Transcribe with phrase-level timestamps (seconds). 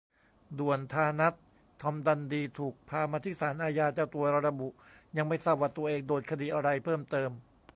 [0.59, 1.33] ด่วนธานัท
[1.81, 4.67] "ทอมดันดี" ถูกพามาที่ศาลอาญา เจ้าตัวระบุ
[5.17, 7.29] ยังไม่ทราบว่าตัวเองโดนคดีอะไรเพิ่มเติม